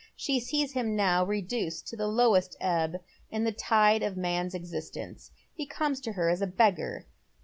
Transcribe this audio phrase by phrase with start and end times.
[0.15, 2.95] She sees him now reduced to the lowest ebb
[3.29, 5.29] in the tide of man's existence.
[5.53, 7.05] He comes to her as a beggar.